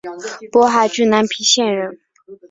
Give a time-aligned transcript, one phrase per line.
[0.51, 1.99] 勃海郡南皮县人。